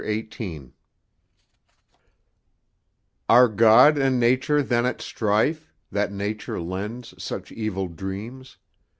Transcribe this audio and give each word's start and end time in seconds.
XVIII 0.03 0.71
Are 3.29 3.47
God 3.47 3.99
and 3.99 4.19
Nature 4.19 4.63
then 4.63 4.83
at 4.87 4.99
strife, 4.99 5.71
That 5.91 6.11
Nature 6.11 6.59
lends 6.59 7.13
such 7.23 7.51
evil 7.51 7.87
dreams? 7.87 8.57